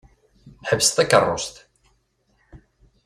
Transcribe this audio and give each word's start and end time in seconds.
Ḥbes 0.69 0.89
takeṛṛust! 0.89 1.55